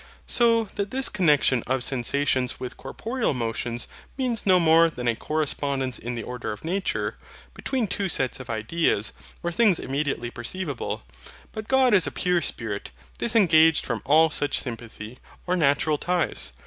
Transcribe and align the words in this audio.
So 0.25 0.63
that 0.77 0.89
this 0.89 1.09
connexion 1.09 1.61
of 1.67 1.83
sensations 1.83 2.59
with 2.59 2.75
corporeal 2.75 3.35
motions 3.35 3.87
means 4.17 4.47
no 4.47 4.59
more 4.59 4.89
than 4.89 5.07
a 5.07 5.15
correspondence 5.15 5.99
in 5.99 6.15
the 6.15 6.23
order 6.23 6.51
of 6.51 6.63
nature, 6.65 7.17
between 7.53 7.85
two 7.85 8.09
sets 8.09 8.39
of 8.39 8.49
ideas, 8.49 9.13
or 9.43 9.51
things 9.51 9.77
immediately 9.79 10.31
perceivable. 10.31 11.03
But 11.51 11.67
God 11.67 11.93
is 11.93 12.07
a 12.07 12.11
Pure 12.11 12.41
Spirit, 12.41 12.89
disengaged 13.19 13.85
from 13.85 14.01
all 14.03 14.31
such 14.31 14.57
sympathy, 14.57 15.19
or 15.45 15.55
natural 15.55 15.99
ties. 15.99 16.53